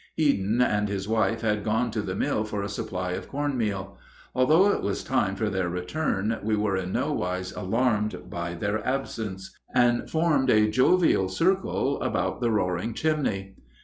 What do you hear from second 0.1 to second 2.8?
Headen and his wife had gone to the mill for a